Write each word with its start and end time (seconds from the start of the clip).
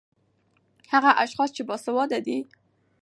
ـ 0.45 0.91
هغه 0.93 1.11
اشخاص 1.23 1.49
چې 1.55 1.61
باسېواده 1.67 2.19
دي 2.25 2.37